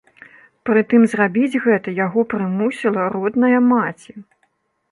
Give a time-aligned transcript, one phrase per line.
[0.67, 4.11] Прытым зрабіць гэта яго прымусіла родная маці.